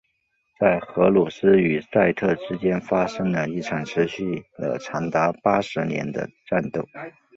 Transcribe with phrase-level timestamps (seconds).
[0.59, 6.87] 在荷鲁斯与赛特之间发生了一场持续了长达八十年的战斗。